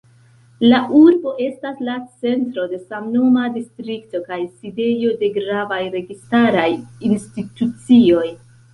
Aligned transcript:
La 0.69 0.77
urbo 0.99 1.33
estas 1.47 1.83
la 1.89 1.97
centro 2.23 2.65
de 2.73 2.81
samnoma 2.87 3.45
distrikto, 3.59 4.23
kaj 4.33 4.41
sidejo 4.49 5.15
de 5.23 5.33
gravaj 5.39 5.81
registaraj 6.01 6.69
institucioj. 7.13 8.29